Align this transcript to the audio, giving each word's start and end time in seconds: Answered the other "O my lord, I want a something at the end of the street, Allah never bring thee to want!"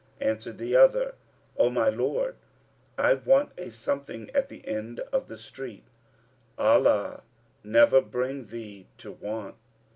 Answered 0.19 0.57
the 0.57 0.75
other 0.75 1.13
"O 1.57 1.69
my 1.69 1.87
lord, 1.89 2.35
I 2.97 3.13
want 3.13 3.51
a 3.55 3.69
something 3.69 4.31
at 4.31 4.49
the 4.49 4.67
end 4.67 4.99
of 5.13 5.27
the 5.27 5.37
street, 5.37 5.83
Allah 6.57 7.21
never 7.63 8.01
bring 8.01 8.47
thee 8.47 8.87
to 8.97 9.11
want!" 9.11 9.57